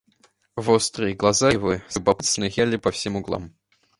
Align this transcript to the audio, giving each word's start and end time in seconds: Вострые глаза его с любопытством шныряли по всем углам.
Вострые 0.55 1.13
глаза 1.13 1.51
его 1.51 1.73
с 1.87 1.95
любопытством 1.97 2.45
шныряли 2.49 2.77
по 2.77 2.89
всем 2.89 3.17
углам. 3.17 3.53